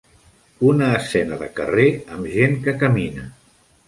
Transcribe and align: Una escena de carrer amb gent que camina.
Una 0.69 0.85
escena 0.99 1.37
de 1.41 1.49
carrer 1.59 1.85
amb 2.15 2.31
gent 2.39 2.57
que 2.69 2.73
camina. 2.85 3.27